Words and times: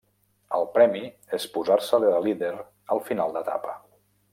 El 0.59 0.63
premi 0.77 1.01
és 1.39 1.45
posar-se 1.57 2.01
de 2.07 2.09
líder 2.29 2.51
al 2.97 3.07
final 3.11 3.39
d'etapa. 3.41 3.81